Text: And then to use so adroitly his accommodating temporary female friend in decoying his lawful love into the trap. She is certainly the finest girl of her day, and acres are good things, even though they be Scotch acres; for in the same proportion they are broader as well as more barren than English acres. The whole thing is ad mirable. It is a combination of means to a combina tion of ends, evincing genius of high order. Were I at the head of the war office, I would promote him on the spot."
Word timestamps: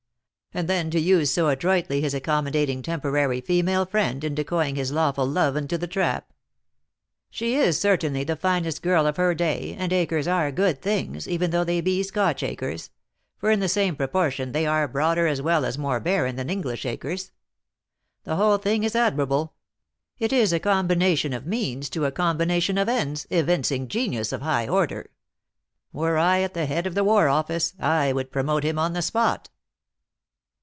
And 0.53 0.67
then 0.67 0.89
to 0.89 0.99
use 0.99 1.31
so 1.31 1.47
adroitly 1.47 2.01
his 2.01 2.13
accommodating 2.13 2.81
temporary 2.81 3.39
female 3.39 3.85
friend 3.85 4.21
in 4.21 4.35
decoying 4.35 4.75
his 4.75 4.91
lawful 4.91 5.25
love 5.25 5.55
into 5.55 5.77
the 5.77 5.87
trap. 5.87 6.33
She 7.29 7.55
is 7.55 7.79
certainly 7.79 8.25
the 8.25 8.35
finest 8.35 8.81
girl 8.81 9.07
of 9.07 9.15
her 9.15 9.33
day, 9.33 9.73
and 9.79 9.93
acres 9.93 10.27
are 10.27 10.51
good 10.51 10.81
things, 10.81 11.25
even 11.25 11.51
though 11.51 11.63
they 11.63 11.79
be 11.79 12.03
Scotch 12.03 12.43
acres; 12.43 12.89
for 13.37 13.49
in 13.49 13.61
the 13.61 13.69
same 13.69 13.95
proportion 13.95 14.51
they 14.51 14.65
are 14.65 14.89
broader 14.89 15.25
as 15.25 15.41
well 15.41 15.63
as 15.63 15.77
more 15.77 16.01
barren 16.01 16.35
than 16.35 16.49
English 16.49 16.85
acres. 16.85 17.31
The 18.25 18.35
whole 18.35 18.57
thing 18.57 18.83
is 18.83 18.93
ad 18.93 19.15
mirable. 19.15 19.51
It 20.19 20.33
is 20.33 20.51
a 20.51 20.59
combination 20.59 21.31
of 21.31 21.45
means 21.47 21.89
to 21.91 22.03
a 22.03 22.11
combina 22.11 22.61
tion 22.61 22.77
of 22.77 22.89
ends, 22.89 23.25
evincing 23.29 23.87
genius 23.87 24.33
of 24.33 24.41
high 24.41 24.67
order. 24.67 25.11
Were 25.93 26.17
I 26.17 26.41
at 26.41 26.53
the 26.53 26.65
head 26.65 26.85
of 26.87 26.93
the 26.93 27.05
war 27.05 27.29
office, 27.29 27.73
I 27.79 28.11
would 28.11 28.33
promote 28.33 28.65
him 28.65 28.77
on 28.77 28.91
the 28.91 29.01
spot." 29.01 29.47